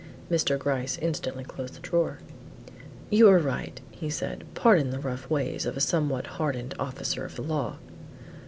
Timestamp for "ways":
5.29-5.67